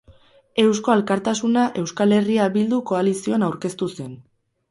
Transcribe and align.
Eusko 0.61 0.93
Alkartasuna 0.93 1.65
Euskal 1.83 2.15
Herria 2.17 2.47
Bildu 2.57 2.81
koalizioan 2.93 3.47
aurkeztu 3.49 3.93
zen. 4.01 4.17